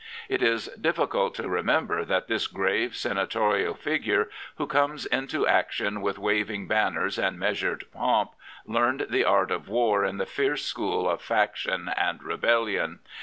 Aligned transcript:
It 0.27 0.41
is 0.41 0.65
difficult 0.69 1.35
to 1.35 1.47
remember 1.47 2.03
that 2.03 2.25
this 2.27 2.47
grave, 2.47 2.95
senatorial 2.95 3.75
figure, 3.75 4.31
who 4.55 4.65
comes 4.65 5.05
into 5.05 5.45
action 5.45 6.01
with 6.01 6.17
waving 6.17 6.67
banners 6.67 7.19
and 7.19 7.37
measured 7.37 7.85
pomp, 7.93 8.31
learned 8.65 9.05
the 9.11 9.23
art 9.25 9.51
of 9.51 9.69
war 9.69 10.03
in 10.03 10.17
the 10.17 10.25
fierce 10.25 10.65
school 10.65 11.07
of 11.07 11.21
faction 11.21 11.91
and 11.95 12.23
rebellion. 12.23 12.97